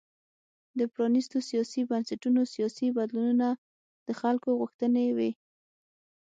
[0.79, 3.47] د پرانیستو سیاسي بنسټونو سیاسي بدلونونه
[4.07, 5.31] د خلکو غوښتنې وې.